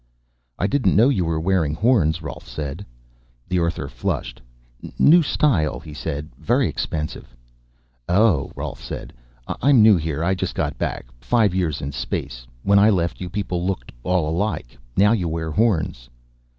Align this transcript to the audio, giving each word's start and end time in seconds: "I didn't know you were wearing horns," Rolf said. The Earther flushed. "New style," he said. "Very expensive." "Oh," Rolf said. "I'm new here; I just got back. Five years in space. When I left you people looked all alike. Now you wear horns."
"I 0.57 0.65
didn't 0.65 0.95
know 0.95 1.09
you 1.09 1.25
were 1.25 1.39
wearing 1.39 1.75
horns," 1.75 2.23
Rolf 2.23 2.47
said. 2.47 2.83
The 3.47 3.59
Earther 3.59 3.87
flushed. 3.87 4.41
"New 4.97 5.21
style," 5.21 5.79
he 5.79 5.93
said. 5.93 6.27
"Very 6.39 6.67
expensive." 6.67 7.35
"Oh," 8.09 8.51
Rolf 8.55 8.81
said. 8.83 9.13
"I'm 9.47 9.83
new 9.83 9.97
here; 9.97 10.23
I 10.23 10.33
just 10.33 10.55
got 10.55 10.75
back. 10.79 11.05
Five 11.21 11.53
years 11.53 11.83
in 11.83 11.91
space. 11.91 12.47
When 12.63 12.79
I 12.79 12.89
left 12.89 13.21
you 13.21 13.29
people 13.29 13.63
looked 13.63 13.91
all 14.01 14.27
alike. 14.27 14.75
Now 14.97 15.11
you 15.11 15.27
wear 15.29 15.51
horns." 15.51 16.09